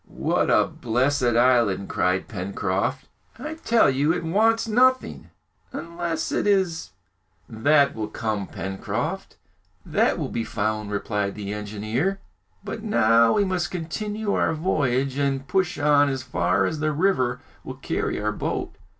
What 0.07 0.49
a 0.49 0.65
blessed 0.65 1.35
island!" 1.37 1.87
cried 1.87 2.27
Pencroft. 2.27 3.07
"I 3.37 3.53
tell 3.53 3.87
you, 3.87 4.11
it 4.11 4.23
wants 4.23 4.67
nothing 4.67 5.29
unless 5.71 6.31
it 6.31 6.47
is" 6.47 6.89
"That 7.67 7.93
will 7.93 8.07
come, 8.07 8.47
Pencroft, 8.47 9.37
that 9.85 10.17
will 10.17 10.29
be 10.29 10.43
found," 10.43 10.89
replied 10.89 11.35
the 11.35 11.53
engineer; 11.53 12.19
"but 12.63 12.81
now 12.81 13.33
we 13.33 13.45
must 13.45 13.69
continue 13.69 14.33
our 14.33 14.55
voyage 14.55 15.19
and 15.19 15.47
push 15.47 15.77
on 15.77 16.09
as 16.09 16.23
far 16.23 16.65
as 16.65 16.79
the 16.79 16.91
river 16.91 17.39
will 17.63 17.75
carry 17.75 18.19
our 18.19 18.31
boat!" 18.31 18.75